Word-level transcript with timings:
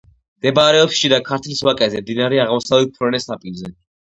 მდებარეობს 0.37 0.95
შიდა 1.01 1.19
ქართლის 1.27 1.61
ვაკეზე, 1.67 2.03
მდინარე 2.07 2.41
აღმოსავლეთ 2.47 2.97
ფრონეს 2.99 3.31
ნაპირზე. 3.35 3.75